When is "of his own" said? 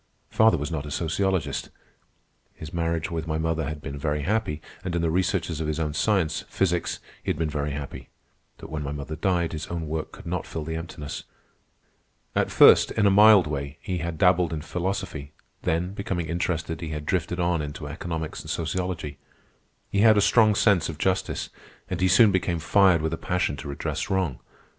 5.61-5.93